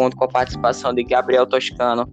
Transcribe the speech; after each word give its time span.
conto 0.00 0.16
com 0.16 0.24
a 0.24 0.28
participação 0.28 0.94
de 0.94 1.04
Gabriel 1.04 1.46
Toscano. 1.46 2.10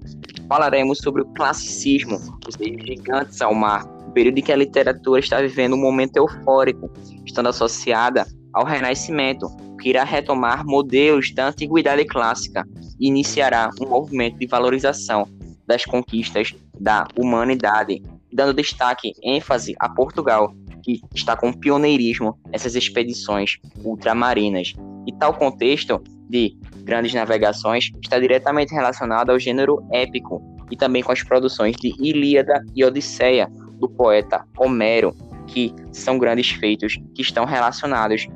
Falaremos 0.49 0.97
sobre 0.97 1.21
o 1.21 1.25
classicismo, 1.27 2.17
os 2.45 2.55
gigantes 2.55 3.41
ao 3.41 3.53
mar, 3.53 3.85
o 4.05 4.11
período 4.11 4.39
em 4.39 4.41
que 4.41 4.51
a 4.51 4.57
literatura 4.57 5.21
está 5.21 5.39
vivendo 5.39 5.73
um 5.73 5.79
momento 5.79 6.17
eufórico, 6.17 6.91
estando 7.25 7.47
associada 7.47 8.27
ao 8.51 8.65
Renascimento, 8.65 9.47
que 9.79 9.87
irá 9.87 10.03
retomar 10.03 10.65
modelos 10.65 11.33
da 11.33 11.47
antiguidade 11.47 12.03
clássica 12.03 12.67
e 12.99 13.07
iniciará 13.07 13.69
um 13.79 13.87
movimento 13.87 14.37
de 14.37 14.47
valorização 14.47 15.25
das 15.65 15.85
conquistas 15.85 16.53
da 16.77 17.07
humanidade, 17.17 18.03
dando 18.33 18.53
destaque, 18.53 19.13
ênfase 19.23 19.75
a 19.79 19.87
Portugal, 19.87 20.53
que 20.83 20.99
está 21.15 21.37
com 21.37 21.53
pioneirismo 21.53 22.37
nessas 22.51 22.75
expedições 22.75 23.59
ultramarinas. 23.81 24.73
E 25.05 25.13
tal 25.13 25.33
contexto 25.33 26.01
de 26.29 26.57
grandes 26.87 27.13
navegações 27.13 27.91
está 28.01 28.17
diretamente 28.17 28.73
relacionado 28.73 29.29
ao 29.29 29.37
gênero 29.37 29.85
épico 29.91 30.41
e 30.71 30.77
também 30.77 31.03
com 31.03 31.11
as 31.11 31.21
produções 31.21 31.75
de 31.75 31.93
Ilíada 31.99 32.63
e 32.73 32.83
Odisseia, 32.83 33.49
do 33.77 33.89
poeta 33.89 34.43
Homero, 34.57 35.13
que 35.47 35.73
são 35.91 36.17
grandes 36.17 36.49
feitos 36.49 36.97
que 37.13 37.21
estão 37.21 37.45
relacionados 37.45 38.27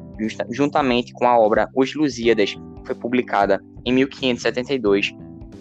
juntamente 0.52 1.14
com 1.14 1.26
a 1.26 1.40
obra 1.40 1.68
Os 1.76 1.96
Lusíadas, 1.96 2.54
que 2.54 2.86
foi 2.86 2.96
publicada 2.96 3.60
em 3.86 3.94
1572, 3.94 5.16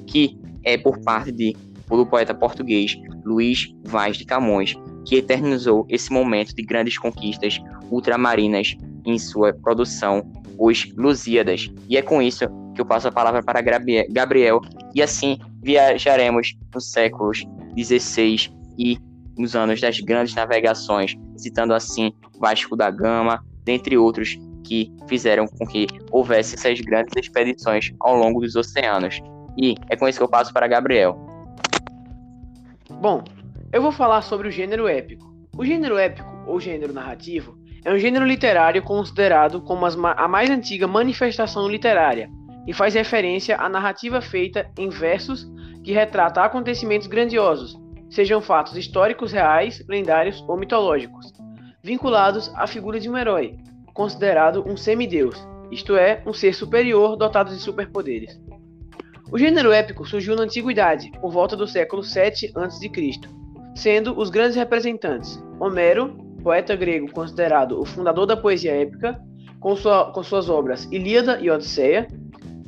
que 0.06 0.36
é 0.64 0.77
por 0.77 0.98
parte 1.00 1.32
de, 1.32 1.56
do 1.88 2.04
poeta 2.04 2.34
português 2.34 2.94
Luís 3.24 3.72
Vaz 3.84 4.16
de 4.18 4.27
Camões, 4.27 4.74
que 5.06 5.16
eternizou 5.16 5.86
esse 5.88 6.12
momento 6.12 6.54
de 6.54 6.62
grandes 6.62 6.98
conquistas 6.98 7.58
ultramarinas 7.91 8.77
em 9.06 9.18
sua 9.18 9.54
produção 9.54 10.30
Os 10.58 10.92
Lusíadas. 10.94 11.70
E 11.88 11.96
é 11.96 12.02
com 12.02 12.20
isso 12.20 12.44
que 12.74 12.80
eu 12.80 12.87
passo 12.87 13.09
a 13.09 13.12
palavra 13.12 13.42
para 13.42 13.61
Gabriel, 13.61 14.61
e 14.94 15.03
assim 15.03 15.39
viajaremos 15.62 16.56
nos 16.75 16.91
séculos 16.91 17.44
16 17.75 18.53
e 18.78 18.98
nos 19.36 19.55
anos 19.56 19.81
das 19.81 20.00
grandes 20.00 20.34
navegações, 20.34 21.17
citando 21.36 21.75
assim 21.75 22.12
Vasco 22.39 22.77
da 22.77 22.91
Gama, 22.91 23.44
dentre 23.64 23.97
outros 23.97 24.39
que 24.64 24.92
fizeram 25.09 25.47
com 25.47 25.67
que 25.67 25.86
houvesse 26.11 26.55
essas 26.55 26.81
grandes 26.81 27.14
expedições 27.17 27.92
ao 28.00 28.14
longo 28.14 28.41
dos 28.41 28.55
oceanos. 28.56 29.20
E 29.56 29.75
é 29.89 29.97
com 29.97 30.09
isso 30.09 30.19
que 30.19 30.25
eu 30.25 30.28
passo 30.28 30.53
para 30.53 30.66
Gabriel. 30.66 31.19
Bom, 33.00 33.25
eu 33.72 33.81
vou 33.81 33.92
falar 33.92 34.22
sobre 34.22 34.48
o 34.48 34.50
gênero 34.50 34.87
épico. 34.87 35.31
O 35.56 35.64
gênero 35.64 35.98
épico, 35.98 36.31
ou 36.47 36.61
gênero 36.61 36.92
narrativo, 36.92 37.59
é 37.84 37.92
um 37.92 37.98
gênero 37.98 38.27
literário 38.27 38.83
considerado 38.83 39.61
como 39.62 39.87
a 39.87 40.28
mais 40.28 40.50
antiga 40.50 40.87
manifestação 40.87 41.69
literária 41.69 42.31
e 42.66 42.72
faz 42.72 42.94
referência 42.94 43.56
à 43.56 43.69
narrativa 43.69 44.20
feita 44.20 44.70
em 44.78 44.89
versos 44.89 45.50
que 45.83 45.92
retrata 45.92 46.42
acontecimentos 46.42 47.06
grandiosos, 47.06 47.78
sejam 48.11 48.41
fatos 48.41 48.77
históricos 48.77 49.33
reais, 49.33 49.84
lendários 49.89 50.44
ou 50.47 50.56
mitológicos, 50.56 51.33
vinculados 51.83 52.53
à 52.55 52.66
figura 52.66 53.00
de 53.00 53.08
um 53.08 53.16
herói, 53.16 53.56
considerado 53.94 54.64
um 54.66 54.77
semideus, 54.77 55.36
isto 55.70 55.97
é, 55.97 56.22
um 56.27 56.33
ser 56.33 56.53
superior 56.53 57.16
dotado 57.16 57.50
de 57.50 57.61
superpoderes. 57.61 58.38
O 59.33 59.38
gênero 59.38 59.72
épico 59.72 60.05
surgiu 60.05 60.34
na 60.34 60.42
antiguidade, 60.42 61.11
por 61.20 61.31
volta 61.31 61.56
do 61.56 61.66
século 61.66 62.03
7 62.03 62.53
a.C., 62.56 62.91
sendo 63.77 64.19
os 64.19 64.28
grandes 64.28 64.56
representantes 64.56 65.41
Homero, 65.61 66.16
poeta 66.42 66.75
grego 66.75 67.11
considerado 67.12 67.81
o 67.81 67.84
fundador 67.84 68.27
da 68.27 68.36
poesia 68.36 68.72
épica, 68.72 69.20
com, 69.61 69.77
sua, 69.77 70.11
com 70.11 70.22
suas 70.22 70.48
obras 70.48 70.88
Ilíada 70.91 71.38
e 71.41 71.48
Odisseia, 71.48 72.08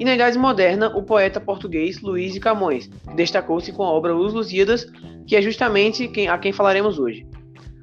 e 0.03 0.05
na 0.05 0.17
Idade 0.17 0.37
Moderna, 0.37 0.89
o 0.97 1.03
poeta 1.05 1.41
português 1.41 2.03
Luís 2.03 2.33
de 2.33 2.41
Camões, 2.41 2.89
que 2.89 3.15
destacou-se 3.15 3.71
com 3.71 3.85
a 3.85 3.91
obra 3.93 4.17
Os 4.17 4.35
Lusíadas, 4.35 4.85
que 5.29 5.37
é 5.37 5.41
justamente 5.41 6.09
quem, 6.09 6.27
a 6.27 6.37
quem 6.37 6.53
falaremos 6.53 6.99
hoje. 6.99 7.25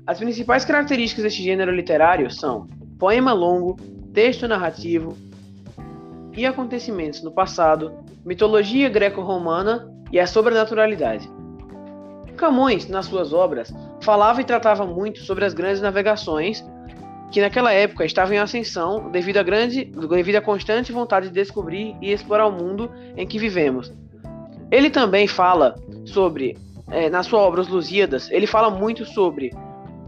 As 0.06 0.18
principais 0.18 0.66
características 0.66 1.24
deste 1.24 1.42
gênero 1.42 1.72
literário 1.72 2.30
são 2.30 2.68
poema 3.00 3.32
longo, 3.32 3.78
texto 4.14 4.50
narrativo 4.50 5.16
e 6.36 6.46
acontecimentos 6.46 7.24
no 7.24 7.32
passado, 7.32 7.94
mitologia 8.26 8.90
greco-romana 8.90 9.90
e 10.12 10.20
a 10.20 10.28
sobrenaturalidade. 10.28 11.26
Camões, 12.36 12.90
nas 12.90 13.06
suas 13.06 13.32
obras, 13.32 13.74
falava 14.02 14.42
e 14.42 14.44
tratava 14.44 14.86
muito 14.86 15.22
sobre 15.22 15.46
as 15.46 15.54
grandes 15.54 15.82
navegações 15.82 16.66
que 17.32 17.42
naquela 17.42 17.72
época 17.72 18.06
estavam 18.06 18.34
em 18.34 18.40
ascensão 18.40 19.10
devido 19.12 19.38
à 19.38 19.44
grande, 19.44 19.86
devido 19.86 20.38
à 20.38 20.42
constante 20.42 20.92
vontade 20.92 21.28
de 21.28 21.34
descobrir 21.34 21.96
e 22.02 22.12
explorar 22.12 22.48
o 22.48 22.52
mundo 22.52 22.92
em 23.16 23.26
que 23.28 23.38
vivemos. 23.38 23.94
Ele 24.72 24.90
também 24.90 25.28
fala 25.28 25.76
sobre, 26.06 26.58
é, 26.90 27.10
na 27.10 27.24
sua 27.24 27.40
obra 27.40 27.62
Os 27.62 27.68
Lusíadas, 27.68 28.30
ele 28.32 28.48
fala 28.48 28.70
muito 28.70 29.06
sobre 29.06 29.52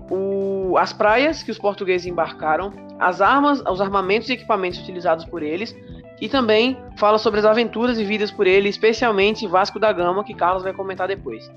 o, 0.09 0.77
as 0.77 0.93
praias 0.93 1.43
que 1.43 1.51
os 1.51 1.57
portugueses 1.57 2.07
embarcaram, 2.07 2.73
as 2.99 3.21
armas, 3.21 3.61
os 3.61 3.81
armamentos 3.81 4.29
e 4.29 4.33
equipamentos 4.33 4.79
utilizados 4.79 5.25
por 5.25 5.41
eles, 5.41 5.75
e 6.19 6.29
também 6.29 6.77
fala 6.97 7.17
sobre 7.17 7.39
as 7.39 7.45
aventuras 7.45 7.97
vividas 7.97 8.29
por 8.29 8.45
ele, 8.45 8.69
especialmente 8.69 9.47
Vasco 9.47 9.79
da 9.79 9.91
Gama, 9.91 10.23
que 10.23 10.35
Carlos 10.35 10.61
vai 10.61 10.73
comentar 10.73 11.07
depois. 11.07 11.49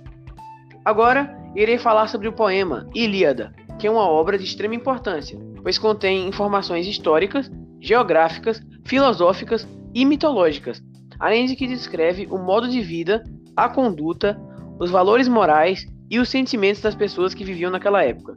Agora, 0.82 1.36
irei 1.54 1.78
falar 1.78 2.08
sobre 2.08 2.28
o 2.28 2.32
poema 2.32 2.88
Ilíada, 2.94 3.52
que 3.78 3.86
é 3.86 3.90
uma 3.90 4.08
obra 4.08 4.38
de 4.38 4.44
extrema 4.44 4.74
importância, 4.74 5.38
pois 5.64 5.78
contém 5.78 6.28
informações 6.28 6.86
históricas, 6.86 7.50
geográficas, 7.80 8.60
filosóficas 8.84 9.66
e 9.94 10.04
mitológicas, 10.04 10.82
além 11.18 11.46
de 11.46 11.56
que 11.56 11.66
descreve 11.66 12.28
o 12.30 12.36
modo 12.36 12.68
de 12.68 12.82
vida, 12.82 13.24
a 13.56 13.66
conduta, 13.66 14.38
os 14.78 14.90
valores 14.90 15.26
morais 15.26 15.86
e 16.10 16.18
os 16.18 16.28
sentimentos 16.28 16.82
das 16.82 16.94
pessoas 16.94 17.32
que 17.32 17.44
viviam 17.44 17.70
naquela 17.70 18.04
época. 18.04 18.36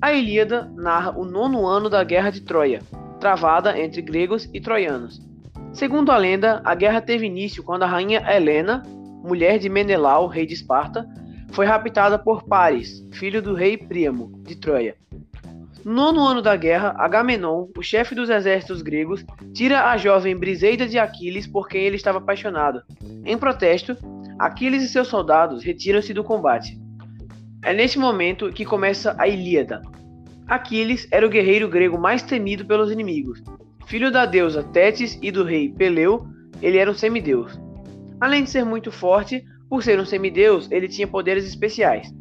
A 0.00 0.14
Ilíada 0.14 0.72
narra 0.74 1.14
o 1.16 1.26
nono 1.26 1.66
ano 1.66 1.90
da 1.90 2.02
Guerra 2.02 2.30
de 2.30 2.40
Troia, 2.40 2.80
travada 3.20 3.78
entre 3.78 4.00
gregos 4.00 4.48
e 4.54 4.60
troianos. 4.60 5.20
Segundo 5.74 6.10
a 6.10 6.16
lenda, 6.16 6.62
a 6.64 6.74
guerra 6.74 7.02
teve 7.02 7.26
início 7.26 7.62
quando 7.62 7.82
a 7.82 7.86
rainha 7.86 8.24
Helena, 8.26 8.82
mulher 9.22 9.58
de 9.58 9.68
Menelau, 9.68 10.26
rei 10.26 10.46
de 10.46 10.54
Esparta, 10.54 11.06
foi 11.52 11.66
raptada 11.66 12.18
por 12.18 12.44
Paris, 12.44 13.06
filho 13.12 13.42
do 13.42 13.52
rei 13.52 13.76
Príamo, 13.76 14.32
de 14.42 14.56
Troia. 14.56 14.96
No 15.82 16.12
nono 16.12 16.26
ano 16.26 16.42
da 16.42 16.54
guerra, 16.56 16.94
Agamenon, 16.98 17.68
o 17.74 17.82
chefe 17.82 18.14
dos 18.14 18.28
exércitos 18.28 18.82
gregos, 18.82 19.24
tira 19.54 19.90
a 19.90 19.96
jovem 19.96 20.36
Briseida 20.36 20.86
de 20.86 20.98
Aquiles 20.98 21.46
por 21.46 21.68
quem 21.68 21.84
ele 21.84 21.96
estava 21.96 22.18
apaixonado. 22.18 22.82
Em 23.24 23.38
protesto, 23.38 23.96
Aquiles 24.38 24.82
e 24.82 24.88
seus 24.88 25.08
soldados 25.08 25.64
retiram-se 25.64 26.12
do 26.12 26.22
combate. 26.22 26.78
É 27.64 27.72
neste 27.72 27.98
momento 27.98 28.52
que 28.52 28.64
começa 28.64 29.16
a 29.18 29.26
Ilíada. 29.26 29.80
Aquiles 30.46 31.08
era 31.10 31.26
o 31.26 31.30
guerreiro 31.30 31.68
grego 31.68 31.98
mais 31.98 32.22
temido 32.22 32.66
pelos 32.66 32.92
inimigos. 32.92 33.42
Filho 33.86 34.10
da 34.10 34.26
deusa 34.26 34.62
Tétis 34.62 35.18
e 35.22 35.30
do 35.30 35.44
rei 35.44 35.70
Peleu, 35.70 36.26
ele 36.60 36.76
era 36.76 36.90
um 36.90 36.94
semideus. 36.94 37.58
Além 38.20 38.44
de 38.44 38.50
ser 38.50 38.66
muito 38.66 38.92
forte, 38.92 39.42
por 39.68 39.82
ser 39.82 39.98
um 39.98 40.04
semideus, 40.04 40.70
ele 40.70 40.88
tinha 40.88 41.08
poderes 41.08 41.46
especiais. 41.46 42.12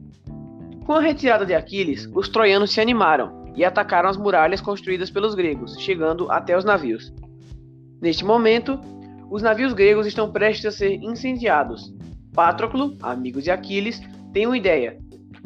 Com 0.85 0.93
a 0.93 1.01
retirada 1.01 1.45
de 1.45 1.53
Aquiles, 1.53 2.09
os 2.15 2.29
troianos 2.29 2.71
se 2.71 2.79
animaram 2.79 3.38
e 3.59 3.65
atacaram 3.65 4.07
as 4.07 4.15
muralhas 4.15 4.61
construídas 4.61 5.11
pelos 5.11 5.35
gregos, 5.35 5.77
chegando 5.77 6.31
até 6.31 6.57
os 6.57 6.63
navios. 6.63 7.13
Neste 8.01 8.23
momento, 8.23 8.79
os 9.29 9.41
navios 9.41 9.73
gregos 9.73 10.07
estão 10.07 10.31
prestes 10.31 10.65
a 10.65 10.71
ser 10.71 10.93
incendiados. 10.93 11.93
Patroclo, 12.33 12.95
amigo 13.01 13.41
de 13.41 13.51
Aquiles, 13.51 14.01
tem 14.31 14.45
uma 14.45 14.57
ideia. 14.57 14.97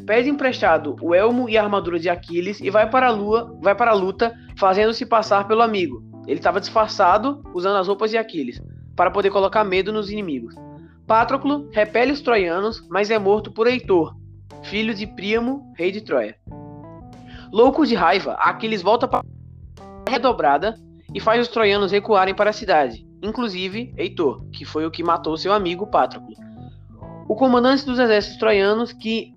Pede 0.06 0.30
emprestado 0.30 0.96
o 1.02 1.16
elmo 1.16 1.50
e 1.50 1.58
a 1.58 1.64
armadura 1.64 1.98
de 1.98 2.08
Aquiles 2.08 2.62
e 2.62 2.70
vai 2.70 2.88
para 2.88 3.08
a 3.08 3.12
lua, 3.12 3.58
vai 3.60 3.74
para 3.74 3.90
a 3.90 3.96
luta, 3.96 4.32
fazendo-se 4.60 5.08
passar 5.08 5.48
pelo 5.48 5.64
amigo. 5.64 6.04
Ele 6.28 6.38
estava 6.38 6.62
disfarçado, 6.62 7.42
usando 7.52 7.78
as 7.78 7.88
roupas 7.88 8.12
de 8.12 8.18
Aquiles, 8.18 8.62
para 8.96 9.10
poder 9.10 9.32
colocar 9.32 9.64
medo 9.64 9.92
nos 9.92 10.12
inimigos. 10.12 10.54
Patroclo 11.08 11.68
repele 11.72 12.12
os 12.12 12.22
troianos, 12.22 12.88
mas 12.92 13.10
é 13.10 13.18
morto 13.18 13.52
por 13.52 13.66
Heitor, 13.66 14.16
filho 14.62 14.94
de 14.94 15.08
Príamo, 15.08 15.74
rei 15.76 15.92
de 15.92 16.02
Troia. 16.02 16.38
Louco 17.54 17.86
de 17.86 17.94
raiva, 17.94 18.34
Aquiles 18.40 18.82
volta 18.82 19.08
para 19.08 19.20
a 19.20 20.10
redobrada 20.10 20.76
e 21.14 21.20
faz 21.20 21.40
os 21.40 21.50
troianos 21.50 21.92
recuarem 21.92 22.34
para 22.34 22.50
a 22.50 22.54
cidade, 22.54 23.06
inclusive 23.22 23.94
Heitor, 23.96 24.44
que 24.52 24.66
foi 24.66 24.88
o 24.88 24.90
que 24.90 25.04
matou 25.04 25.38
seu 25.38 25.54
amigo 25.54 25.86
Patroclo. 25.86 26.34
O 27.30 27.36
comandante 27.36 27.86
dos 27.86 28.00
exércitos 28.00 28.40
troianos 28.40 28.92
que 28.92 29.36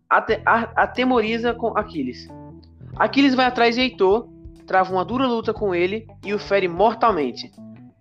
atemoriza 0.75 1.53
com 1.53 1.77
Aquiles. 1.77 2.27
Aquiles 2.97 3.35
vai 3.35 3.45
atrás 3.45 3.75
de 3.75 3.83
Heitor, 3.83 4.27
trava 4.67 4.95
uma 4.95 5.05
dura 5.05 5.27
luta 5.27 5.53
com 5.53 5.75
ele 5.75 6.07
e 6.25 6.33
o 6.33 6.39
fere 6.39 6.69
mortalmente. 6.69 7.53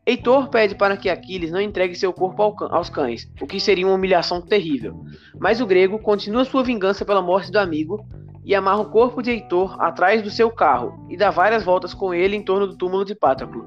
Heitor 0.06 0.48
pede 0.48 0.76
para 0.76 0.96
que 0.96 1.10
Aquiles 1.10 1.52
não 1.52 1.60
entregue 1.60 1.94
seu 1.94 2.14
corpo 2.14 2.42
aos 2.72 2.90
cães, 2.90 3.30
o 3.42 3.46
que 3.46 3.60
seria 3.60 3.86
uma 3.86 3.96
humilhação 3.96 4.40
terrível. 4.40 5.04
Mas 5.38 5.60
o 5.60 5.66
grego 5.66 6.00
continua 6.00 6.46
sua 6.46 6.64
vingança 6.64 7.04
pela 7.04 7.22
morte 7.22 7.52
do 7.52 7.60
amigo 7.60 8.08
e 8.46 8.54
amarra 8.54 8.82
o 8.82 8.92
corpo 8.92 9.22
de 9.22 9.32
Heitor 9.32 9.76
atrás 9.82 10.22
do 10.22 10.30
seu 10.30 10.52
carro 10.52 11.06
e 11.10 11.18
dá 11.18 11.32
várias 11.32 11.64
voltas 11.64 11.94
com 11.94 12.14
ele 12.14 12.36
em 12.36 12.44
torno 12.44 12.68
do 12.68 12.78
túmulo 12.78 13.04
de 13.04 13.16
Patroclo. 13.16 13.66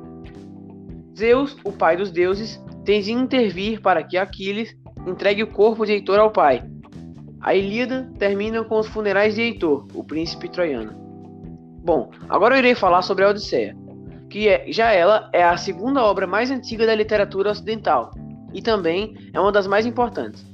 Zeus, 1.18 1.56
o 1.64 1.72
pai 1.72 1.96
dos 1.96 2.12
deuses, 2.12 2.62
tem 2.84 3.02
de 3.02 3.12
intervir 3.12 3.82
para 3.82 4.04
que 4.04 4.16
Aquiles 4.16 4.72
entregue 5.04 5.42
o 5.42 5.52
corpo 5.52 5.84
de 5.84 5.92
Heitor 5.92 6.20
ao 6.20 6.30
pai. 6.30 6.64
A 7.40 7.54
Ilíada 7.54 8.10
termina 8.18 8.62
com 8.62 8.78
os 8.78 8.86
funerais 8.86 9.34
de 9.34 9.42
Heitor, 9.42 9.86
o 9.94 10.04
príncipe 10.04 10.48
troiano. 10.48 10.92
Bom, 11.84 12.10
agora 12.28 12.54
eu 12.54 12.58
irei 12.60 12.74
falar 12.74 13.02
sobre 13.02 13.24
a 13.24 13.30
Odisseia, 13.30 13.76
que 14.30 14.48
é, 14.48 14.70
já 14.70 14.92
ela 14.92 15.28
é 15.32 15.42
a 15.42 15.56
segunda 15.56 16.02
obra 16.04 16.26
mais 16.26 16.50
antiga 16.50 16.86
da 16.86 16.94
literatura 16.94 17.50
ocidental 17.50 18.12
e 18.52 18.62
também 18.62 19.16
é 19.32 19.40
uma 19.40 19.52
das 19.52 19.66
mais 19.66 19.86
importantes. 19.86 20.44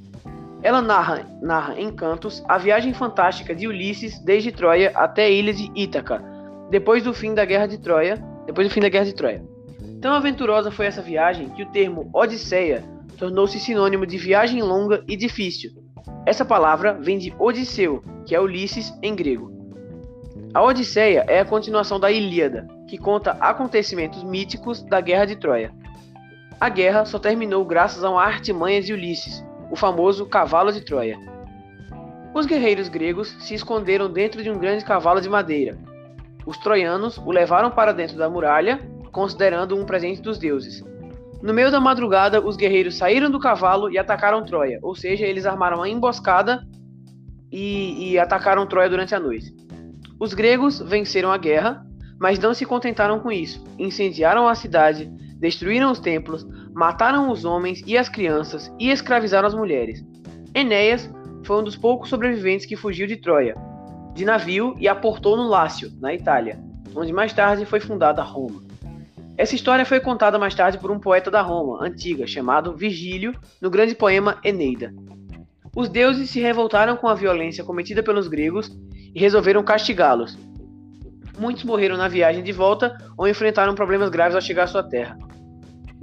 Ela 0.65 0.81
narra, 0.81 1.27
narra 1.43 1.79
em 1.79 1.93
cantos 1.93 2.43
a 2.49 2.57
viagem 2.57 2.95
fantástica 2.95 3.55
de 3.55 3.69
Ulisses 3.69 4.19
desde 4.21 4.51
Troia 4.51 4.93
até 4.95 5.27
a 5.27 5.29
ilha 5.29 5.53
de 5.53 5.71
Ítaca, 5.75 6.25
depois 6.71 7.05
do 7.05 7.13
fim 7.13 7.35
da 7.35 7.45
guerra 7.45 7.67
de 7.67 7.77
Troia, 7.77 8.17
depois 8.47 8.67
do 8.67 8.73
fim 8.73 8.81
da 8.81 8.89
guerra 8.89 9.05
de 9.05 9.15
Troia. 9.15 9.45
Tão 10.01 10.15
aventurosa 10.15 10.71
foi 10.71 10.87
essa 10.87 11.03
viagem 11.03 11.51
que 11.51 11.63
o 11.63 11.71
termo 11.71 12.09
Odisseia 12.15 12.83
tornou-se 13.19 13.61
sinônimo 13.61 14.07
de 14.07 14.17
viagem 14.17 14.63
longa 14.63 15.05
e 15.07 15.19
difícil. 15.19 15.71
Essa 16.25 16.47
palavra 16.47 16.95
vem 16.95 17.19
de 17.19 17.35
Odisseu, 17.39 18.03
que 18.25 18.35
é 18.35 18.41
Ulisses 18.41 18.91
em 19.03 19.15
grego. 19.15 19.53
A 20.55 20.63
Odisseia 20.63 21.27
é 21.29 21.41
a 21.41 21.45
continuação 21.45 22.01
da 22.01 22.11
Ilíada, 22.11 22.67
que 22.89 22.97
conta 22.97 23.37
acontecimentos 23.39 24.25
míticos 24.25 24.83
da 24.83 24.99
Guerra 25.03 25.27
de 25.27 25.37
Troia. 25.37 25.75
A 26.59 26.71
guerra 26.71 27.05
só 27.05 27.19
terminou 27.19 27.67
graças 27.67 28.03
a 28.03 28.09
uma 28.09 28.23
artimanha 28.23 28.81
de 28.81 28.95
Ulisses, 28.95 29.45
o 29.71 29.77
famoso 29.77 30.27
cavalo 30.27 30.73
de 30.73 30.81
Troia. 30.81 31.19
Os 32.35 32.47
guerreiros 32.47 32.89
gregos 32.89 33.29
se 33.39 33.55
esconderam 33.55 34.11
dentro 34.11 34.43
de 34.43 34.51
um 34.51 34.59
grande 34.59 34.85
cavalo 34.85 35.21
de 35.21 35.29
madeira. 35.29 35.79
Os 36.45 36.59
troianos 36.59 37.17
o 37.19 37.31
levaram 37.31 37.71
para 37.71 37.93
dentro 37.93 38.17
da 38.17 38.29
muralha, 38.29 38.81
considerando 39.13 39.77
um 39.77 39.87
presente 39.87 40.21
dos 40.21 40.37
deuses. 40.37 40.85
No 41.43 41.55
meio 41.55 41.71
da 41.71 41.79
madrugada, 41.79 42.45
os 42.45 42.57
guerreiros 42.57 42.97
saíram 42.97 43.31
do 43.31 43.39
cavalo 43.39 43.91
e 43.91 43.99
atacaram 43.99 44.45
Troia, 44.45 44.79
ou 44.83 44.95
seja, 44.95 45.27
eles 45.27 45.47
armaram 45.47 45.77
uma 45.77 45.89
emboscada 45.89 46.67
e, 47.53 48.13
e 48.13 48.19
atacaram 48.19 48.67
Troia 48.67 48.89
durante 48.89 49.15
a 49.15 49.21
noite. 49.21 49.55
Os 50.19 50.35
gregos 50.35 50.81
venceram 50.81 51.31
a 51.31 51.37
guerra, 51.37 51.85
mas 52.19 52.39
não 52.39 52.55
se 52.55 52.65
contentaram 52.65 53.21
com 53.21 53.31
isso. 53.31 53.63
Incendiaram 53.79 54.49
a 54.49 54.55
cidade, 54.55 55.13
destruíram 55.45 55.93
os 55.93 56.01
templos, 56.01 56.47
mataram 56.73 57.31
os 57.31 57.45
homens 57.45 57.83
e 57.87 57.99
as 57.99 58.09
crianças 58.09 58.73
e 58.81 58.89
escravizaram 58.89 59.47
as 59.47 59.55
mulheres. 59.55 60.03
Enéas 60.55 61.11
foi 61.45 61.59
um 61.59 61.63
dos 61.63 61.77
poucos 61.77 62.09
sobreviventes 62.09 62.65
que 62.65 62.77
fugiu 62.77 63.07
de 63.07 63.17
Troia, 63.17 63.55
de 64.15 64.25
navio 64.25 64.75
e 64.79 64.89
aportou 64.89 65.37
no 65.37 65.47
Lácio, 65.47 65.93
na 66.01 66.15
Itália, 66.15 66.59
onde 66.97 67.13
mais 67.13 67.35
tarde 67.35 67.67
foi 67.67 67.79
fundada 67.79 68.23
Roma. 68.23 68.63
Essa 69.37 69.55
história 69.55 69.85
foi 69.85 70.01
contada 70.01 70.39
mais 70.39 70.55
tarde 70.55 70.79
por 70.79 70.91
um 70.91 70.99
poeta 70.99 71.31
da 71.31 71.43
Roma 71.43 71.85
antiga 71.85 72.27
chamado 72.27 72.75
Virgílio 72.75 73.35
no 73.61 73.69
grande 73.69 73.95
poema 73.95 74.39
Eneida. 74.43 74.95
Os 75.77 75.91
deuses 75.91 76.31
se 76.31 76.41
revoltaram 76.41 76.97
com 76.97 77.07
a 77.07 77.15
violência 77.15 77.65
cometida 77.65 78.03
pelos 78.03 78.29
gregos 78.29 78.75
e 79.15 79.21
resolveram 79.21 79.63
castigá-los. 79.63 80.39
Muitos 81.39 81.65
morreram 81.65 81.99
na 81.99 82.09
viagem 82.09 82.43
de 82.43 82.53
volta 82.53 82.97
ou 83.19 83.29
enfrentaram 83.29 83.75
problemas 83.75 84.09
graves 84.09 84.37
ao 84.37 84.41
chegar 84.41 84.63
à 84.63 84.69
sua 84.69 84.83
terra. 84.83 85.19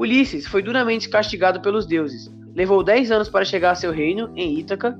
Ulisses 0.01 0.47
foi 0.47 0.63
duramente 0.63 1.07
castigado 1.07 1.61
pelos 1.61 1.85
deuses. 1.85 2.27
Levou 2.55 2.83
10 2.83 3.11
anos 3.11 3.29
para 3.29 3.45
chegar 3.45 3.69
a 3.69 3.75
seu 3.75 3.91
reino 3.91 4.33
em 4.35 4.57
Ítaca. 4.57 4.99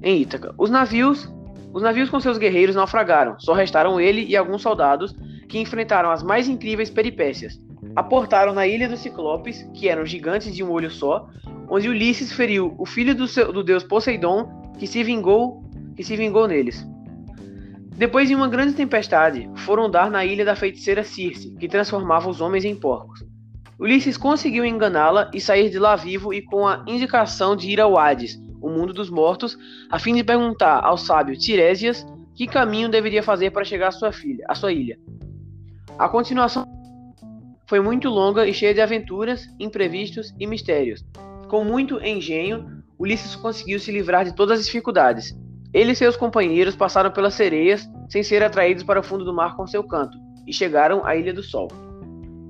Em 0.00 0.20
Ítaca, 0.20 0.54
os 0.56 0.70
navios, 0.70 1.28
os 1.72 1.82
navios 1.82 2.08
com 2.08 2.20
seus 2.20 2.38
guerreiros 2.38 2.76
naufragaram. 2.76 3.34
Só 3.40 3.52
restaram 3.52 4.00
ele 4.00 4.24
e 4.24 4.36
alguns 4.36 4.62
soldados 4.62 5.12
que 5.48 5.58
enfrentaram 5.58 6.08
as 6.08 6.22
mais 6.22 6.48
incríveis 6.48 6.88
peripécias. 6.88 7.58
Aportaram 7.96 8.54
na 8.54 8.64
ilha 8.64 8.88
dos 8.88 9.00
Ciclopes, 9.00 9.68
que 9.74 9.88
eram 9.88 10.06
gigantes 10.06 10.54
de 10.54 10.62
um 10.62 10.70
olho 10.70 10.88
só, 10.88 11.28
onde 11.68 11.88
Ulisses 11.88 12.32
feriu 12.32 12.76
o 12.78 12.86
filho 12.86 13.16
do, 13.16 13.26
seu, 13.26 13.52
do 13.52 13.64
deus 13.64 13.82
Poseidon, 13.82 14.72
que 14.78 14.86
se 14.86 15.02
vingou, 15.02 15.64
que 15.96 16.04
se 16.04 16.16
vingou 16.16 16.46
neles. 16.46 16.86
Depois 17.96 18.28
de 18.28 18.36
uma 18.36 18.46
grande 18.46 18.74
tempestade, 18.74 19.50
foram 19.56 19.90
dar 19.90 20.08
na 20.12 20.24
ilha 20.24 20.44
da 20.44 20.54
feiticeira 20.54 21.02
Circe, 21.02 21.56
que 21.56 21.66
transformava 21.66 22.30
os 22.30 22.40
homens 22.40 22.64
em 22.64 22.76
porcos. 22.76 23.26
Ulisses 23.78 24.16
conseguiu 24.16 24.64
enganá-la 24.64 25.30
e 25.32 25.40
sair 25.40 25.70
de 25.70 25.78
lá 25.78 25.94
vivo 25.94 26.34
e 26.34 26.42
com 26.42 26.66
a 26.66 26.84
indicação 26.86 27.54
de 27.54 27.70
ir 27.70 27.80
ao 27.80 27.96
Hades, 27.96 28.36
o 28.60 28.68
mundo 28.68 28.92
dos 28.92 29.08
mortos, 29.08 29.56
a 29.88 30.00
fim 30.00 30.14
de 30.14 30.24
perguntar 30.24 30.84
ao 30.84 30.98
sábio 30.98 31.38
Tiresias 31.38 32.04
que 32.34 32.46
caminho 32.46 32.88
deveria 32.88 33.22
fazer 33.22 33.50
para 33.50 33.64
chegar 33.64 33.88
à 33.88 33.92
sua 33.92 34.10
filha, 34.10 34.44
à 34.48 34.54
sua 34.54 34.72
ilha. 34.72 34.98
A 35.96 36.08
continuação 36.08 36.64
foi 37.66 37.80
muito 37.80 38.08
longa 38.08 38.48
e 38.48 38.54
cheia 38.54 38.74
de 38.74 38.80
aventuras, 38.80 39.46
imprevistos 39.60 40.34
e 40.40 40.46
mistérios. 40.46 41.04
Com 41.48 41.62
muito 41.64 42.02
engenho, 42.04 42.82
Ulisses 42.98 43.36
conseguiu 43.36 43.78
se 43.78 43.92
livrar 43.92 44.24
de 44.24 44.34
todas 44.34 44.58
as 44.58 44.66
dificuldades. 44.66 45.36
Ele 45.72 45.92
e 45.92 45.96
seus 45.96 46.16
companheiros 46.16 46.74
passaram 46.74 47.12
pelas 47.12 47.34
sereias 47.34 47.88
sem 48.08 48.24
ser 48.24 48.42
atraídos 48.42 48.82
para 48.82 48.98
o 48.98 49.04
fundo 49.04 49.24
do 49.24 49.34
mar 49.34 49.54
com 49.54 49.66
seu 49.66 49.84
canto 49.84 50.18
e 50.46 50.52
chegaram 50.52 51.06
à 51.06 51.14
Ilha 51.14 51.32
do 51.32 51.42
Sol. 51.42 51.68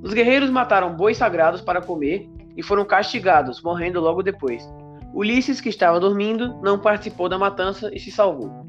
Os 0.03 0.13
guerreiros 0.13 0.51
mataram 0.51 0.95
bois 0.95 1.17
sagrados 1.17 1.61
para 1.61 1.83
comer 1.83 2.29
e 2.57 2.63
foram 2.63 2.85
castigados, 2.85 3.63
morrendo 3.63 4.01
logo 4.01 4.23
depois. 4.23 4.69
Ulisses, 5.13 5.61
que 5.61 5.69
estava 5.69 5.99
dormindo, 5.99 6.61
não 6.63 6.79
participou 6.79 7.29
da 7.29 7.39
matança 7.39 7.91
e 7.93 7.99
se 7.99 8.11
salvou. 8.11 8.67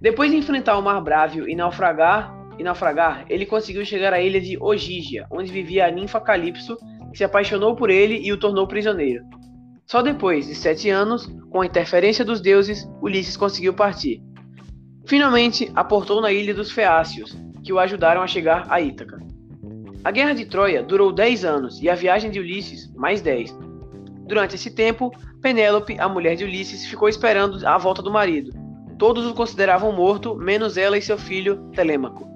Depois 0.00 0.30
de 0.30 0.36
enfrentar 0.36 0.76
o 0.76 0.82
Mar 0.82 1.00
Brávio 1.00 1.48
e 1.48 1.54
naufragar, 1.54 2.34
e 2.58 2.62
naufragar, 2.62 3.24
ele 3.28 3.46
conseguiu 3.46 3.84
chegar 3.84 4.12
à 4.12 4.20
ilha 4.20 4.40
de 4.40 4.58
Ogígia, 4.60 5.26
onde 5.30 5.50
vivia 5.50 5.86
a 5.86 5.90
ninfa 5.90 6.20
Calipso, 6.20 6.76
que 7.10 7.18
se 7.18 7.24
apaixonou 7.24 7.74
por 7.74 7.90
ele 7.90 8.20
e 8.20 8.32
o 8.32 8.38
tornou 8.38 8.66
prisioneiro. 8.66 9.24
Só 9.86 10.02
depois 10.02 10.46
de 10.46 10.54
sete 10.54 10.90
anos, 10.90 11.26
com 11.50 11.60
a 11.60 11.66
interferência 11.66 12.24
dos 12.24 12.40
deuses, 12.40 12.88
Ulisses 13.00 13.36
conseguiu 13.36 13.74
partir. 13.74 14.22
Finalmente, 15.06 15.70
aportou 15.74 16.20
na 16.20 16.32
ilha 16.32 16.54
dos 16.54 16.70
Feácios, 16.70 17.36
que 17.62 17.72
o 17.72 17.78
ajudaram 17.78 18.22
a 18.22 18.26
chegar 18.26 18.66
a 18.68 18.80
Ítaca. 18.80 19.18
A 20.04 20.10
Guerra 20.10 20.34
de 20.34 20.44
Troia 20.44 20.82
durou 20.82 21.10
10 21.10 21.46
anos 21.46 21.80
e 21.80 21.88
a 21.88 21.94
viagem 21.94 22.30
de 22.30 22.38
Ulisses, 22.38 22.92
mais 22.94 23.22
10. 23.22 23.56
Durante 24.26 24.54
esse 24.54 24.70
tempo, 24.70 25.10
Penélope, 25.40 25.96
a 25.98 26.06
mulher 26.06 26.36
de 26.36 26.44
Ulisses, 26.44 26.84
ficou 26.84 27.08
esperando 27.08 27.66
a 27.66 27.78
volta 27.78 28.02
do 28.02 28.12
marido. 28.12 28.52
Todos 28.98 29.24
o 29.24 29.32
consideravam 29.32 29.92
morto, 29.92 30.34
menos 30.36 30.76
ela 30.76 30.98
e 30.98 31.02
seu 31.02 31.16
filho, 31.16 31.70
Telêmaco. 31.74 32.28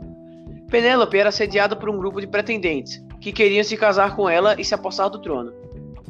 Penélope 0.71 1.19
era 1.19 1.29
assediada 1.29 1.77
por 1.77 1.91
um 1.91 1.99
grupo 1.99 2.23
de 2.23 2.27
pretendentes, 2.27 3.05
que 3.21 3.33
queriam 3.33 3.63
se 3.63 3.77
casar 3.77 4.17
com 4.17 4.27
ela 4.31 4.59
e 4.59 4.65
se 4.65 4.75
apossar 4.75 5.11
do 5.11 5.21
trono. 5.21 5.53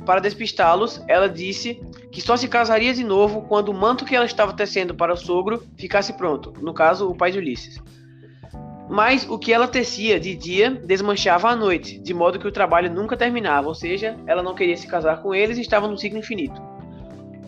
Para 0.06 0.21
despistá-los, 0.21 1.02
ela 1.09 1.28
disse 1.28 1.82
que 2.12 2.21
só 2.21 2.37
se 2.37 2.47
casaria 2.47 2.94
de 2.94 3.02
novo 3.02 3.42
quando 3.42 3.71
o 3.71 3.75
manto 3.75 4.04
que 4.04 4.14
ela 4.14 4.25
estava 4.25 4.52
tecendo 4.52 4.94
para 4.94 5.12
o 5.12 5.16
sogro 5.16 5.64
ficasse 5.76 6.12
pronto, 6.12 6.54
no 6.61 6.73
caso, 6.73 7.11
o 7.11 7.16
pai 7.16 7.32
de 7.32 7.38
Ulisses. 7.38 7.82
Mas 8.88 9.28
o 9.28 9.38
que 9.38 9.52
ela 9.52 9.68
tecia 9.68 10.18
de 10.18 10.35
dia 10.35 10.71
desmanchava 10.71 11.50
à 11.50 11.57
noite, 11.57 11.99
de 11.99 12.14
modo 12.14 12.38
que 12.38 12.49
o 12.49 12.52
trabalho 12.52 12.90
nunca 12.90 13.16
terminava, 13.16 13.68
ou 13.68 13.75
seja, 13.75 14.16
ela 14.26 14.42
não 14.42 14.54
queria 14.54 14.76
se 14.76 14.87
casar 14.87 15.21
com 15.23 15.35
eles 15.35 15.59
e 15.59 15.61
estava 15.61 15.87
no 15.87 15.99
ciclo 15.99 16.18
infinito. 16.18 16.61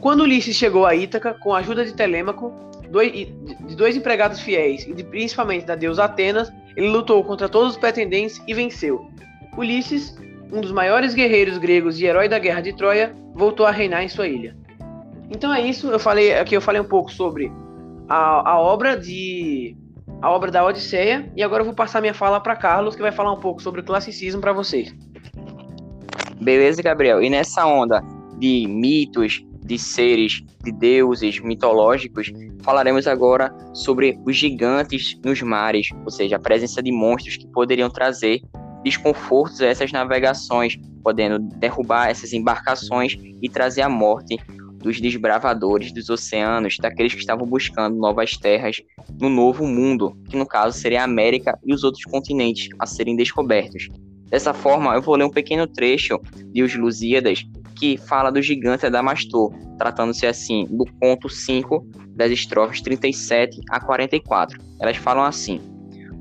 Quando 0.00 0.20
Ulisses 0.20 0.56
chegou 0.56 0.87
a 0.87 0.94
Ítaca, 0.94 1.35
com 1.35 1.54
a 1.54 1.59
ajuda 1.59 1.85
de 1.85 1.94
Telêmaco, 1.94 2.52
dois, 2.90 3.12
de 3.12 3.76
dois 3.76 3.97
empregados 3.97 4.40
fiéis 4.40 4.87
e 4.87 4.92
de, 4.92 5.02
principalmente 5.02 5.66
da 5.66 5.75
deusa 5.75 6.04
Atenas, 6.04 6.52
ele 6.76 6.88
lutou 6.88 7.23
contra 7.25 7.49
todos 7.49 7.73
os 7.73 7.76
pretendentes 7.76 8.42
e 8.47 8.52
venceu. 8.52 9.09
Ulisses, 9.56 10.16
um 10.52 10.61
dos 10.61 10.73
maiores 10.73 11.14
guerreiros 11.14 11.59
gregos 11.59 12.00
e 12.00 12.04
herói 12.04 12.28
da 12.28 12.38
guerra 12.38 12.61
de 12.61 12.75
Troia, 12.75 13.14
voltou 13.35 13.64
a 13.66 13.70
reinar 13.70 14.02
em 14.02 14.09
sua 14.09 14.28
ilha. 14.28 14.56
Então 15.30 15.54
é 15.54 15.61
isso, 15.61 15.88
eu 15.90 15.99
falei 15.99 16.35
aqui 16.35 16.56
eu 16.56 16.61
falei 16.61 16.80
um 16.80 16.88
pouco 16.88 17.12
sobre 17.12 17.52
a, 18.09 18.50
a 18.50 18.59
obra 18.59 18.99
de 18.99 19.76
a 20.20 20.30
obra 20.30 20.50
da 20.50 20.64
Odisseia. 20.64 21.30
E 21.36 21.42
agora 21.42 21.62
eu 21.62 21.66
vou 21.66 21.74
passar 21.74 22.00
minha 22.00 22.14
fala 22.14 22.40
para 22.40 22.56
Carlos, 22.56 22.94
que 22.94 23.02
vai 23.02 23.12
falar 23.12 23.32
um 23.32 23.40
pouco 23.40 23.62
sobre 23.62 23.80
o 23.80 23.84
classicismo 23.84 24.40
para 24.40 24.52
vocês. 24.52 24.94
Beleza, 26.40 26.82
Gabriel. 26.82 27.22
E 27.22 27.28
nessa 27.28 27.66
onda 27.66 28.02
de 28.38 28.66
mitos, 28.66 29.44
de 29.62 29.78
seres, 29.78 30.42
de 30.64 30.72
deuses 30.72 31.38
mitológicos, 31.40 32.32
falaremos 32.62 33.06
agora 33.06 33.54
sobre 33.74 34.18
os 34.26 34.36
gigantes 34.36 35.18
nos 35.24 35.40
mares, 35.42 35.88
ou 36.04 36.10
seja, 36.10 36.36
a 36.36 36.40
presença 36.40 36.82
de 36.82 36.90
monstros 36.90 37.36
que 37.36 37.46
poderiam 37.48 37.90
trazer 37.90 38.40
desconfortos 38.82 39.60
a 39.60 39.66
essas 39.66 39.92
navegações, 39.92 40.76
podendo 41.02 41.38
derrubar 41.38 42.08
essas 42.08 42.32
embarcações 42.32 43.14
e 43.42 43.48
trazer 43.48 43.82
a 43.82 43.88
morte 43.88 44.38
dos 44.80 45.00
desbravadores 45.00 45.92
dos 45.92 46.08
oceanos, 46.08 46.76
daqueles 46.80 47.12
que 47.12 47.20
estavam 47.20 47.46
buscando 47.46 47.96
novas 47.96 48.37
terras 48.37 48.76
no 49.20 49.28
novo 49.28 49.66
mundo, 49.66 50.16
que 50.28 50.37
no 50.37 50.46
caso 50.46 50.78
seria 50.78 51.02
a 51.02 51.04
América 51.04 51.58
e 51.64 51.72
os 51.72 51.84
outros 51.84 52.04
continentes 52.04 52.68
a 52.78 52.87
serem 52.87 53.16
descobertos. 53.16 53.88
Dessa 54.28 54.54
forma, 54.54 54.94
eu 54.94 55.02
vou 55.02 55.16
ler 55.16 55.25
um 55.25 55.30
pequeno 55.30 55.66
trecho 55.66 56.18
de 56.52 56.62
Os 56.62 56.75
Lusíadas, 56.75 57.44
que 57.76 57.96
fala 57.96 58.30
do 58.30 58.40
gigante 58.40 58.87
Adamastor, 58.87 59.52
tratando-se 59.76 60.26
assim 60.26 60.66
do 60.70 60.84
conto 61.00 61.28
5 61.28 61.84
das 62.14 62.30
estrofes 62.30 62.80
37 62.80 63.60
a 63.70 63.80
44. 63.80 64.60
Elas 64.80 64.96
falam 64.96 65.25
assim: 65.25 65.60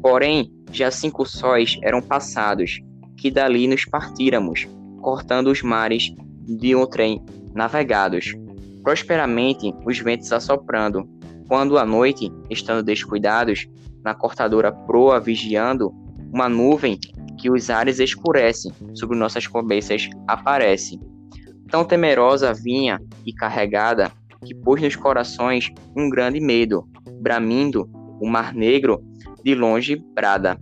Porém, 0.01 0.51
já 0.71 0.89
cinco 0.89 1.25
sóis 1.25 1.77
eram 1.83 2.01
passados, 2.01 2.79
que 3.17 3.29
dali 3.29 3.67
nos 3.67 3.85
partíramos, 3.85 4.67
cortando 5.01 5.47
os 5.47 5.61
mares 5.61 6.13
de 6.47 6.75
um 6.75 6.85
trem 6.85 7.23
navegados. 7.53 8.33
Prosperamente 8.83 9.73
os 9.85 9.99
ventos 9.99 10.31
assoprando, 10.31 11.07
quando 11.47 11.77
à 11.77 11.85
noite, 11.85 12.31
estando 12.49 12.83
descuidados, 12.83 13.67
na 14.03 14.13
cortadora 14.13 14.71
proa 14.71 15.19
vigiando, 15.19 15.91
uma 16.31 16.47
nuvem 16.47 16.99
que 17.37 17.49
os 17.49 17.69
ares 17.69 17.99
escurece, 17.99 18.71
sobre 18.93 19.17
nossas 19.17 19.47
cabeças 19.47 20.09
aparece. 20.27 20.99
Tão 21.69 21.83
temerosa 21.83 22.53
vinha 22.53 22.99
e 23.25 23.33
carregada, 23.33 24.11
que 24.45 24.55
pôs 24.55 24.81
nos 24.81 24.95
corações 24.95 25.71
um 25.95 26.09
grande 26.09 26.39
medo, 26.39 26.87
bramindo 27.21 27.89
o 28.21 28.27
mar 28.27 28.53
negro 28.53 29.03
de 29.43 29.55
longe 29.55 29.95
brada, 29.95 30.59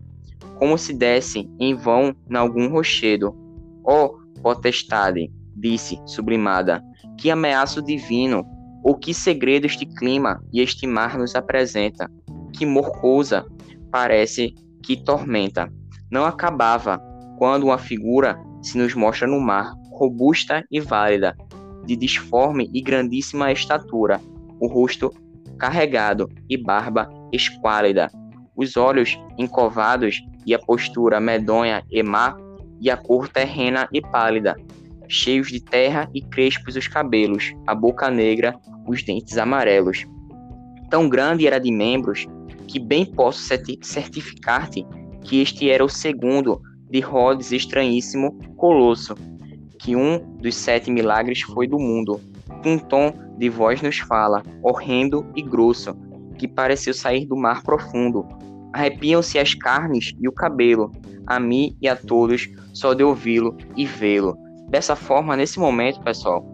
como 0.56 0.78
se 0.78 0.94
desse 0.94 1.50
em 1.60 1.76
vão 1.76 2.16
nalgum 2.30 2.70
rochedo. 2.70 3.36
Ó 3.84 4.06
oh, 4.06 4.42
potestade, 4.42 5.32
disse 5.56 6.00
sublimada, 6.06 6.84
que 7.18 7.32
ameaço 7.32 7.82
divino, 7.82 8.46
ou 8.84 8.96
que 8.96 9.14
segredo 9.14 9.66
este 9.66 9.86
clima 9.86 10.42
e 10.54 10.62
este 10.62 10.86
mar 10.88 11.18
nos 11.18 11.36
apresenta, 11.36 12.10
que 12.54 12.66
morcosa 12.66 13.46
parece 13.92 14.54
que 14.84 14.96
tormenta. 14.96 15.72
Não 16.12 16.26
acabava 16.26 17.00
quando 17.38 17.64
uma 17.64 17.78
figura 17.78 18.40
se 18.62 18.78
nos 18.78 18.94
mostra 18.94 19.28
no 19.28 19.40
mar, 19.40 19.74
robusta 19.92 20.64
e 20.72 20.80
válida, 20.80 21.36
de 21.86 21.96
disforme 21.96 22.70
e 22.74 22.82
grandíssima 22.82 23.52
estatura, 23.52 24.22
o 24.60 24.68
rosto 24.68 25.12
carregado 25.58 26.30
e 26.50 26.58
barba 26.58 27.10
esquálida, 27.32 28.10
os 28.56 28.78
olhos 28.78 29.20
encovados 29.38 30.22
e 30.46 30.54
a 30.54 30.60
postura 30.60 31.20
medonha 31.20 31.84
e 31.90 32.02
má, 32.04 32.38
e 32.80 32.90
a 32.92 32.98
cor 32.98 33.28
terrena 33.28 33.88
e 33.92 34.02
pálida, 34.02 34.56
cheios 35.08 35.50
de 35.50 35.60
terra 35.60 36.10
e 36.14 36.22
crespos 36.22 36.76
os 36.76 36.88
cabelos, 36.88 37.54
a 37.66 37.74
boca 37.74 38.10
negra, 38.10 38.60
os 38.88 39.04
dentes 39.04 39.38
amarelos. 39.38 40.06
Tão 40.90 41.10
grande 41.10 41.46
era 41.46 41.60
de 41.60 41.72
membros 41.72 42.28
que 42.68 42.80
bem 42.80 43.06
posso 43.06 43.42
certificar-te 43.82 44.86
que 45.24 45.42
este 45.42 45.70
era 45.70 45.84
o 45.84 45.90
segundo 45.90 46.62
de 46.90 47.00
Rhodes 47.00 47.52
estranhíssimo 47.52 48.38
colosso, 48.56 49.16
que 49.80 49.96
um 49.96 50.20
dos 50.38 50.56
sete 50.56 50.90
milagres 50.90 51.42
foi 51.42 51.68
do 51.68 51.78
mundo. 51.78 52.20
Um 52.66 52.78
tom 52.78 53.14
de 53.38 53.50
voz 53.50 53.82
nos 53.82 54.00
fala, 54.00 54.42
horrendo 54.64 55.26
e 55.36 55.42
grosso, 55.42 55.96
que 56.38 56.48
pareceu 56.48 56.94
sair 56.94 57.26
do 57.26 57.36
mar 57.36 57.62
profundo. 57.62 58.26
Arrepiam-se 58.74 59.38
as 59.38 59.54
carnes 59.54 60.14
e 60.20 60.28
o 60.28 60.32
cabelo, 60.32 60.92
a 61.26 61.40
mim 61.40 61.76
e 61.82 61.88
a 61.88 61.96
todos, 61.96 62.50
só 62.74 62.94
de 62.94 63.04
ouvi-lo 63.04 63.58
e 63.76 63.86
vê-lo. 63.86 64.38
Dessa 64.70 64.96
forma, 64.96 65.36
nesse 65.36 65.60
momento, 65.60 66.02
pessoal, 66.02 66.46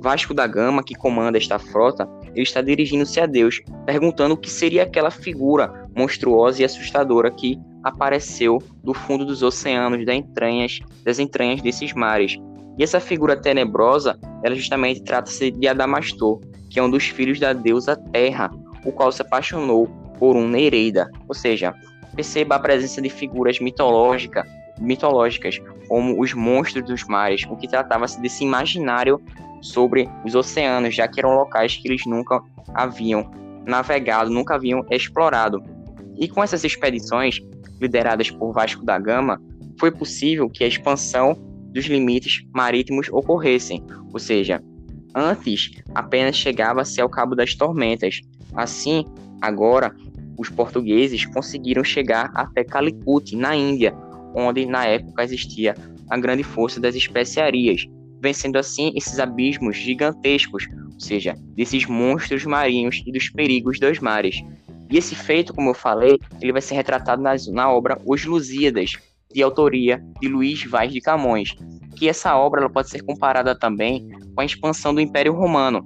Vasco 0.00 0.34
da 0.34 0.46
Gama, 0.46 0.82
que 0.82 0.94
comanda 0.94 1.38
esta 1.38 1.58
frota, 1.58 2.08
ele 2.34 2.42
está 2.42 2.60
dirigindo-se 2.60 3.20
a 3.20 3.26
Deus, 3.26 3.60
perguntando 3.86 4.34
o 4.34 4.36
que 4.36 4.50
seria 4.50 4.84
aquela 4.84 5.10
figura 5.10 5.88
monstruosa 5.96 6.62
e 6.62 6.64
assustadora 6.64 7.30
que 7.30 7.58
apareceu 7.82 8.62
do 8.84 8.94
fundo 8.94 9.24
dos 9.24 9.42
oceanos, 9.42 10.04
das 10.04 10.16
entranhas, 10.16 10.80
das 11.04 11.18
entranhas 11.18 11.62
desses 11.62 11.92
mares. 11.92 12.36
E 12.78 12.84
essa 12.84 13.00
figura 13.00 13.36
tenebrosa, 13.36 14.18
ela 14.44 14.54
justamente 14.54 15.02
trata-se 15.02 15.50
de 15.50 15.66
Adamastor, 15.66 16.40
que 16.68 16.78
é 16.78 16.82
um 16.82 16.90
dos 16.90 17.04
filhos 17.04 17.40
da 17.40 17.52
deusa 17.52 17.96
Terra, 18.12 18.50
o 18.84 18.92
qual 18.92 19.10
se 19.10 19.22
apaixonou 19.22 19.86
por 20.18 20.36
um 20.36 20.46
Nereida. 20.46 21.10
Ou 21.26 21.34
seja, 21.34 21.74
perceba 22.14 22.56
a 22.56 22.60
presença 22.60 23.02
de 23.02 23.08
figuras 23.08 23.58
mitológica, 23.60 24.46
mitológicas, 24.78 25.60
como 25.90 26.22
os 26.22 26.32
monstros 26.32 26.84
dos 26.84 27.02
mares, 27.02 27.44
o 27.50 27.56
que 27.56 27.66
tratava-se 27.66 28.20
desse 28.22 28.44
imaginário 28.44 29.20
sobre 29.60 30.08
os 30.24 30.36
oceanos, 30.36 30.94
já 30.94 31.08
que 31.08 31.18
eram 31.18 31.34
locais 31.34 31.76
que 31.76 31.88
eles 31.88 32.06
nunca 32.06 32.40
haviam 32.72 33.28
navegado, 33.66 34.30
nunca 34.30 34.54
haviam 34.54 34.86
explorado. 34.88 35.60
E 36.16 36.28
com 36.28 36.44
essas 36.44 36.62
expedições, 36.62 37.40
lideradas 37.80 38.30
por 38.30 38.52
Vasco 38.52 38.84
da 38.84 39.00
Gama, 39.00 39.42
foi 39.80 39.90
possível 39.90 40.48
que 40.48 40.62
a 40.62 40.68
expansão 40.68 41.34
dos 41.72 41.86
limites 41.86 42.46
marítimos 42.54 43.08
ocorressem, 43.10 43.84
ou 44.12 44.20
seja, 44.20 44.62
antes 45.12 45.72
apenas 45.92 46.36
chegava-se 46.36 47.00
ao 47.00 47.08
Cabo 47.08 47.34
das 47.34 47.56
Tormentas. 47.56 48.20
Assim, 48.54 49.04
agora, 49.42 49.92
os 50.38 50.48
portugueses 50.48 51.26
conseguiram 51.26 51.82
chegar 51.82 52.30
até 52.32 52.62
Calicut, 52.62 53.34
na 53.34 53.56
Índia, 53.56 53.92
onde 54.34 54.66
na 54.66 54.86
época 54.86 55.24
existia 55.24 55.74
a 56.08 56.18
grande 56.18 56.42
força 56.42 56.80
das 56.80 56.94
especiarias, 56.94 57.86
vencendo 58.20 58.56
assim 58.56 58.92
esses 58.94 59.18
abismos 59.18 59.76
gigantescos, 59.76 60.66
ou 60.92 61.00
seja, 61.00 61.34
desses 61.54 61.86
monstros 61.86 62.44
marinhos 62.44 63.02
e 63.06 63.12
dos 63.12 63.28
perigos 63.28 63.78
dos 63.78 63.98
mares. 63.98 64.42
E 64.90 64.98
esse 64.98 65.14
feito, 65.14 65.54
como 65.54 65.70
eu 65.70 65.74
falei, 65.74 66.18
ele 66.40 66.52
vai 66.52 66.60
ser 66.60 66.74
retratado 66.74 67.22
nas, 67.22 67.46
na 67.46 67.70
obra 67.70 68.00
Os 68.04 68.24
Lusíadas, 68.24 68.92
de 69.32 69.42
autoria 69.42 70.02
de 70.20 70.28
Luís 70.28 70.64
Vaz 70.64 70.92
de 70.92 71.00
Camões, 71.00 71.54
que 71.96 72.08
essa 72.08 72.36
obra 72.36 72.60
ela 72.60 72.70
pode 72.70 72.90
ser 72.90 73.02
comparada 73.02 73.56
também 73.56 74.08
com 74.34 74.40
a 74.40 74.44
expansão 74.44 74.92
do 74.92 75.00
Império 75.00 75.32
Romano, 75.32 75.84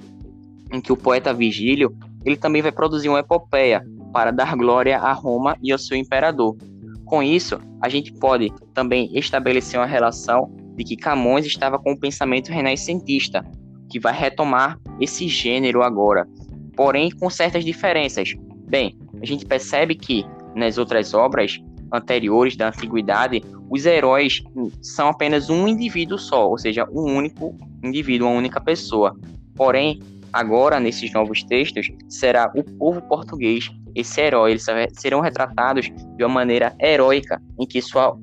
em 0.73 0.81
que 0.81 0.93
o 0.93 0.97
poeta 0.97 1.35
Vigílio 1.35 1.95
ele 2.25 2.37
também 2.37 2.63
vai 2.63 2.73
produzir 2.73 3.11
uma 3.11 3.21
epopeia 3.21 3.85
para 4.13 4.31
dar 4.31 4.57
glória 4.57 4.99
a 4.99 5.13
Roma 5.13 5.57
e 5.63 5.71
ao 5.71 5.79
seu 5.79 5.97
imperador. 5.97 6.57
Com 7.05 7.23
isso, 7.23 7.59
a 7.83 7.89
gente 7.89 8.13
pode 8.13 8.53
também 8.73 9.11
estabelecer 9.17 9.79
uma 9.79 9.87
relação 9.87 10.51
de 10.77 10.85
que 10.85 10.97
Camões 10.97 11.47
estava 11.47 11.79
com 11.79 11.93
um 11.93 11.97
pensamento 11.97 12.49
renascentista, 12.49 13.45
que 13.91 14.01
vai 14.01 14.13
retomar 14.13 14.79
esse 15.01 15.29
gênero 15.29 15.83
agora, 15.83 16.27
porém 16.75 17.11
com 17.11 17.31
certas 17.31 17.65
diferenças, 17.65 18.35
Bem, 18.67 18.99
a 19.23 19.27
gente 19.27 19.45
percebe 19.45 19.95
que 19.95 20.25
nas 20.55 20.79
outras 20.79 21.15
obras 21.15 21.61
anteriores 21.93 22.57
da 22.57 22.69
antiguidade, 22.69 23.43
os 23.71 23.87
heróis 23.87 24.43
são 24.83 25.09
apenas 25.09 25.51
um 25.51 25.69
indivíduo 25.69 26.19
só, 26.19 26.49
ou 26.49 26.59
seja, 26.59 26.85
um 26.91 27.15
único 27.15 27.57
indivíduo, 27.85 28.27
uma 28.27 28.37
única 28.37 28.61
pessoa. 28.61 29.17
Porém, 29.55 30.01
agora 30.33 30.81
nesses 30.81 31.13
novos 31.13 31.45
textos, 31.45 31.89
será 32.09 32.51
o 32.55 32.65
povo 32.65 33.01
português 33.03 33.71
esse 33.95 34.21
herói, 34.21 34.53
eles 34.53 34.65
serão 34.95 35.21
retratados 35.21 35.87
de 35.87 36.25
uma 36.25 36.35
maneira 36.35 36.75
heróica, 36.81 37.41
em 37.59 37.67
que 37.67 37.81
sua, 37.81 38.17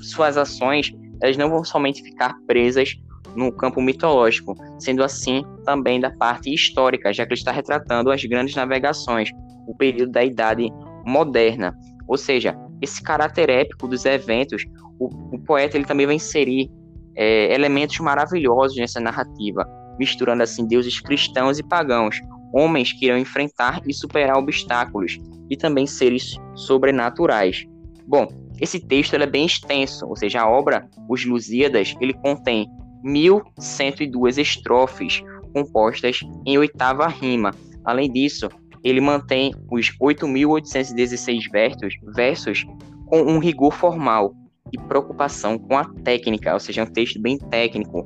suas 0.00 0.36
ações 0.36 0.92
elas 1.22 1.36
não 1.36 1.50
vão 1.50 1.64
somente 1.64 2.02
ficar 2.02 2.34
presas 2.46 2.94
no 3.34 3.52
campo 3.52 3.80
mitológico, 3.80 4.54
sendo 4.78 5.02
assim 5.02 5.44
também 5.64 6.00
da 6.00 6.10
parte 6.10 6.52
histórica, 6.52 7.12
já 7.12 7.26
que 7.26 7.32
ele 7.32 7.40
está 7.40 7.52
retratando 7.52 8.10
as 8.10 8.24
grandes 8.24 8.54
navegações, 8.54 9.30
o 9.66 9.76
período 9.76 10.12
da 10.12 10.24
Idade 10.24 10.68
Moderna. 11.04 11.76
Ou 12.06 12.16
seja, 12.16 12.56
esse 12.80 13.02
caráter 13.02 13.50
épico 13.50 13.86
dos 13.86 14.04
eventos, 14.04 14.64
o, 14.98 15.08
o 15.34 15.38
poeta 15.40 15.76
ele 15.76 15.84
também 15.84 16.06
vai 16.06 16.14
inserir 16.14 16.70
é, 17.16 17.52
elementos 17.52 17.98
maravilhosos 17.98 18.76
nessa 18.76 19.00
narrativa, 19.00 19.66
misturando 19.98 20.42
assim 20.42 20.66
deuses 20.66 21.00
cristãos 21.00 21.58
e 21.58 21.62
pagãos, 21.62 22.20
homens 22.52 22.92
que 22.92 23.06
irão 23.06 23.18
enfrentar 23.18 23.80
e 23.86 23.92
superar 23.92 24.36
obstáculos, 24.36 25.18
e 25.50 25.56
também 25.56 25.86
seres 25.86 26.36
sobrenaturais. 26.54 27.66
Bom, 28.06 28.28
esse 28.60 28.80
texto 28.80 29.14
é 29.14 29.26
bem 29.26 29.46
extenso, 29.46 30.06
ou 30.06 30.16
seja, 30.16 30.40
a 30.40 30.50
obra 30.50 30.88
Os 31.08 31.24
Lusíadas 31.24 31.94
ele 32.00 32.14
contém 32.14 32.66
1.102 33.04 34.38
estrofes 34.38 35.22
compostas 35.52 36.20
em 36.44 36.58
oitava 36.58 37.06
rima. 37.06 37.52
Além 37.84 38.10
disso, 38.10 38.48
ele 38.82 39.00
mantém 39.00 39.52
os 39.70 39.90
8.816 39.98 41.50
versos, 41.50 41.94
versos 42.14 42.66
com 43.06 43.22
um 43.22 43.38
rigor 43.38 43.72
formal 43.72 44.34
e 44.72 44.78
preocupação 44.78 45.58
com 45.58 45.76
a 45.76 45.84
técnica, 46.04 46.52
ou 46.52 46.60
seja, 46.60 46.82
um 46.82 46.86
texto 46.86 47.20
bem 47.20 47.38
técnico, 47.38 48.04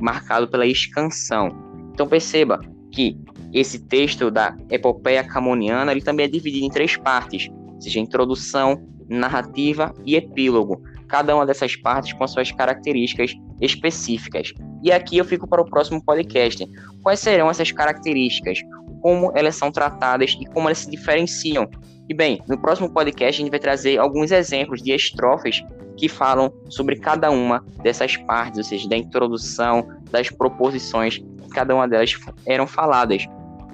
marcado 0.00 0.48
pela 0.48 0.66
escansão. 0.66 1.48
Então 1.92 2.06
perceba 2.06 2.60
que 2.90 3.18
esse 3.54 3.78
texto 3.78 4.30
da 4.30 4.56
epopeia 4.70 5.24
camoniana 5.24 5.92
ele 5.92 6.02
também 6.02 6.26
é 6.26 6.28
dividido 6.28 6.66
em 6.66 6.70
três 6.70 6.96
partes, 6.96 7.48
ou 7.74 7.80
seja, 7.80 8.00
introdução, 8.00 8.86
narrativa 9.08 9.94
e 10.04 10.16
epílogo, 10.16 10.82
cada 11.08 11.34
uma 11.34 11.46
dessas 11.46 11.76
partes 11.76 12.12
com 12.12 12.26
suas 12.26 12.50
características 12.50 13.34
específicas. 13.60 14.52
E 14.82 14.90
aqui 14.90 15.16
eu 15.16 15.24
fico 15.24 15.46
para 15.46 15.62
o 15.62 15.64
próximo 15.64 16.02
podcast. 16.04 16.66
Quais 17.02 17.20
serão 17.20 17.48
essas 17.48 17.70
características? 17.70 18.58
como 19.04 19.30
elas 19.34 19.54
são 19.54 19.70
tratadas 19.70 20.34
e 20.40 20.46
como 20.46 20.66
elas 20.66 20.78
se 20.78 20.90
diferenciam. 20.90 21.68
E 22.08 22.14
bem, 22.14 22.42
no 22.48 22.58
próximo 22.58 22.88
podcast 22.88 23.38
a 23.38 23.44
gente 23.44 23.50
vai 23.50 23.60
trazer 23.60 23.98
alguns 23.98 24.32
exemplos 24.32 24.82
de 24.82 24.92
estrofes 24.94 25.62
que 25.98 26.08
falam 26.08 26.50
sobre 26.70 26.96
cada 26.96 27.30
uma 27.30 27.62
dessas 27.82 28.16
partes, 28.16 28.56
ou 28.56 28.64
seja, 28.64 28.88
da 28.88 28.96
introdução, 28.96 29.86
das 30.10 30.30
proposições, 30.30 31.22
cada 31.52 31.74
uma 31.74 31.86
delas 31.86 32.16
eram 32.46 32.66
faladas. 32.66 33.26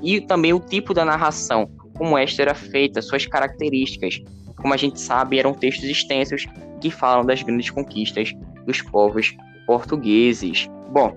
E 0.02 0.21
também 0.21 0.52
o 0.52 0.61
tipo 0.61 0.95
da 0.95 1.04
narração, 1.04 1.71
como 1.97 2.16
esta 2.16 2.42
era 2.42 2.54
feita, 2.54 3.02
suas 3.02 3.26
características. 3.26 4.23
Como 4.57 4.75
a 4.75 4.76
gente 4.76 5.00
sabe, 5.00 5.38
eram 5.38 5.54
textos 5.54 5.88
extensos 5.88 6.47
que 6.80 6.90
falam 6.90 7.25
das 7.25 7.42
grandes 7.42 7.71
conquistas 7.71 8.33
dos 8.66 8.80
povos 8.83 9.37
portugueses. 9.66 10.69
Bom, 10.90 11.16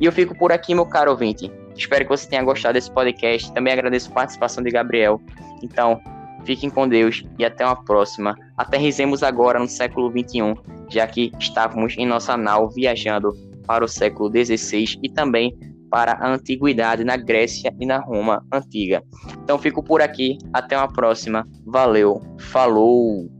E 0.00 0.04
eu 0.04 0.12
fico 0.12 0.36
por 0.38 0.52
aqui, 0.52 0.74
meu 0.74 0.86
caro 0.86 1.10
ouvinte. 1.10 1.50
Espero 1.76 2.04
que 2.04 2.10
você 2.10 2.28
tenha 2.28 2.42
gostado 2.42 2.74
desse 2.74 2.90
podcast. 2.90 3.52
Também 3.52 3.72
agradeço 3.72 4.10
a 4.10 4.14
participação 4.14 4.62
de 4.62 4.70
Gabriel. 4.70 5.20
Então, 5.62 6.00
fiquem 6.44 6.70
com 6.70 6.88
Deus 6.88 7.24
e 7.38 7.44
até 7.44 7.64
uma 7.64 7.82
próxima. 7.84 8.36
Aterrizemos 8.56 9.22
agora 9.22 9.58
no 9.58 9.68
século 9.68 10.10
XXI, 10.10 10.54
já 10.88 11.06
que 11.06 11.32
estávamos 11.38 11.96
em 11.98 12.06
nossa 12.06 12.36
nau 12.36 12.68
viajando 12.68 13.32
para 13.66 13.84
o 13.84 13.88
século 13.88 14.30
XVI 14.30 14.98
e 15.02 15.08
também 15.08 15.56
para 15.90 16.12
a 16.12 16.32
antiguidade 16.32 17.04
na 17.04 17.16
Grécia 17.16 17.74
e 17.80 17.86
na 17.86 17.98
Roma 17.98 18.44
antiga. 18.52 19.02
Então 19.42 19.58
fico 19.58 19.82
por 19.82 20.02
aqui, 20.02 20.38
até 20.52 20.76
uma 20.76 20.92
próxima. 20.92 21.46
Valeu, 21.64 22.20
falou! 22.38 23.37